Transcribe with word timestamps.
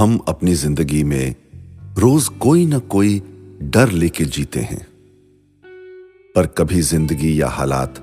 हम 0.00 0.16
अपनी 0.28 0.54
ज़िंदगी 0.54 1.02
में 1.04 1.34
रोज 1.98 2.28
कोई 2.40 2.64
ना 2.66 2.78
कोई 2.92 3.18
डर 3.62 3.90
लेके 3.90 4.24
जीते 4.26 4.60
हैं। 4.60 4.80
पर 6.34 6.46
कभी 6.58 6.80
ज़िंदगी 6.80 7.40
या 7.40 7.48
हालात 7.48 7.98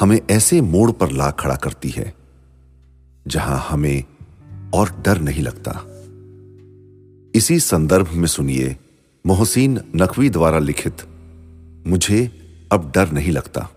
हमें 0.00 0.18
ऐसे 0.30 0.60
मोड़ 0.60 0.90
पर 0.90 1.10
ला 1.10 1.30
खड़ा 1.30 1.56
करती 1.56 1.88
है, 1.88 2.14
जहाँ 3.26 3.58
हमें 3.68 4.04
और 4.74 4.90
डर 5.06 5.20
नहीं 5.20 5.42
लगता। 5.42 5.72
इसी 7.34 7.58
संदर्भ 7.60 8.12
में 8.12 8.26
सुनिए 8.26 8.76
मोहसिन 9.24 9.80
नकवी 9.96 10.30
द्वारा 10.30 10.58
लिखित, 10.58 11.02
मुझे 11.86 12.24
अब 12.72 12.90
डर 12.94 13.12
नहीं 13.12 13.32
लगता। 13.32 13.68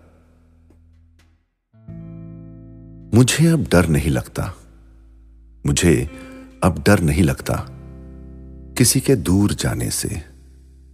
मुझे 3.14 3.46
अब 3.46 3.68
डर 3.72 3.88
नहीं 3.88 4.10
लगता। 4.10 4.54
मुझे 5.66 6.08
अब 6.64 6.82
डर 6.86 7.00
नहीं 7.00 7.22
लगता। 7.22 7.66
किसी 8.78 9.00
के 9.00 9.16
दूर 9.16 9.52
जाने 9.52 9.90
से, 9.90 10.08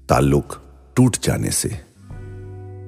ताल्लुक 0.08 0.62
टूट 0.96 1.16
जाने 1.16 1.50
से, 1.50 1.70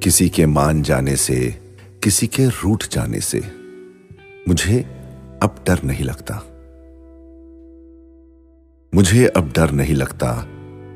किसी 0.03 0.29
के 0.29 0.47
मान 0.47 0.83
जाने 0.83 1.17
से, 1.17 1.61
किसी 2.03 2.27
के 2.27 2.47
रूठ 2.47 2.89
जाने 2.89 3.21
से, 3.21 3.41
मुझे 4.49 4.81
अब 5.43 5.65
डर 5.67 5.83
नहीं 5.83 6.05
लगता। 6.05 6.35
मुझे 8.95 9.27
अब 9.27 9.53
डर 9.57 9.71
नहीं 9.71 9.95
लगता 9.95 10.45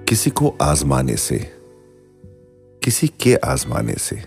किसी 0.09 0.31
को 0.31 0.57
आजमाने 0.63 1.17
से, 1.17 1.53
किसी 2.85 3.09
के 3.09 3.35
आजमाने 3.35 3.95
से, 3.95 4.25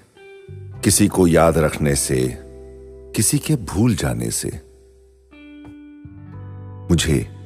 किसी 0.84 1.08
को 1.08 1.28
याद 1.28 1.58
रखने 1.58 1.96
से, 1.96 2.38
किसी 3.16 3.40
के 3.40 3.56
भूल 3.56 3.96
जाने 3.96 4.32
से। 4.32 4.62
मुझे 6.92 7.41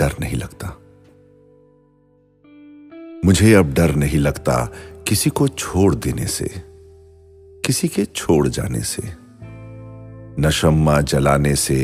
डर 0.00 0.14
नहीं 0.20 0.36
लगता। 0.36 0.78
मुझे 3.24 3.52
अब 3.54 3.72
डर 3.74 3.94
नहीं 3.94 4.18
लगता 4.18 4.64
किसी 5.08 5.30
को 5.30 5.48
छोड़ 5.48 5.94
देने 5.94 6.26
से, 6.26 6.50
किसी 7.64 7.88
के 7.88 8.04
छोड़ 8.04 8.48
जाने 8.48 8.80
से। 8.80 9.02
नशम्मा 10.40 11.00
जलाने 11.00 11.54
से 11.56 11.80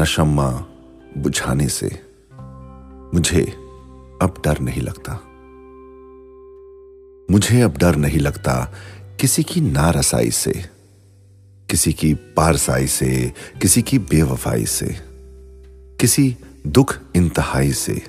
नशम्मा 0.00 0.50
बुझाने 1.18 1.68
से 1.68 1.90
मुझे 3.14 3.42
अब 4.22 4.42
डर 4.44 4.60
नहीं 4.60 4.82
लगता। 4.82 5.12
मुझे 7.30 7.60
अब 7.60 7.76
डर 7.78 7.96
नहीं 7.96 8.18
लगता 8.18 8.54
किसी 9.20 9.42
की 9.42 9.60
नारसाई 9.60 10.30
से, 10.30 10.52
किसी 11.70 11.92
की 11.92 12.14
पारसाई 12.14 12.86
से, 12.86 13.32
किसी 13.62 13.82
की 13.82 13.98
बेवफाई 13.98 14.66
से, 14.66 14.96
किसी 16.00 16.36
दुख 16.66 16.98
इंतहाई 17.16 17.72
से। 17.72 18.02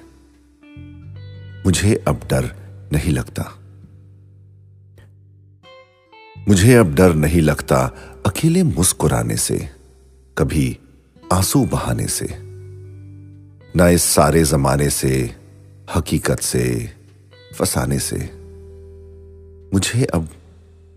मुझे 1.66 2.04
अब 2.08 2.16
डर 2.30 2.56
नहीं 2.94 3.14
लगता। 3.14 3.44
मुझे 6.50 6.74
अब 6.74 6.96
डर 6.96 7.14
नहीं 7.14 7.42
लगता 7.42 7.86
अकेले 8.26 8.64
मुस्कुराने 8.64 9.38
से, 9.38 9.70
कभी 10.38 10.80
आँसू 11.34 11.66
बहाने 11.66 12.08
से, 12.08 12.28
ना 13.76 13.90
इस 13.90 14.04
सारे 14.04 14.44
जमाने 14.44 14.90
से, 14.90 15.36
हकीकत 15.96 16.40
से, 16.40 16.94
फसाने 17.59 18.00
से। 18.00 18.18
मुझे 19.74 20.06
अब 20.06 20.30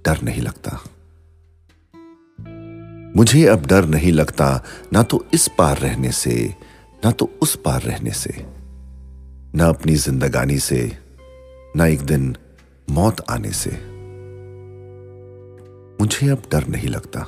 डर 0.05 0.23
नहीं 0.23 0.43
लगता। 0.43 0.85
मुझे 3.17 3.47
अब 3.47 3.67
डर 3.67 3.85
नहीं 3.85 4.13
लगता 4.13 4.65
ना 4.93 5.03
तो 5.03 5.27
इस 5.35 5.49
पार 5.59 5.79
रहने 5.79 6.13
से 6.13 6.55
ना 7.07 7.13
तो 7.13 7.31
उस 7.43 7.57
पार 7.57 7.83
रहने 7.83 8.11
से, 8.11 8.31
ना 9.55 9.67
अपनी 9.69 9.97
जिंदगानी 9.97 10.59
से, 10.59 10.99
ना 11.77 11.87
एक 11.87 12.01
दिन 12.01 12.37
मौत 12.91 13.17
आने 13.31 13.51
से। 13.53 13.71
मुझे 16.01 16.29
अब 16.29 16.43
डर 16.53 16.67
नहीं 16.67 16.89
लगता। 16.89 17.27